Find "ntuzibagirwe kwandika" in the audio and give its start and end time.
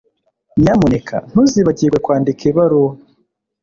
1.29-2.41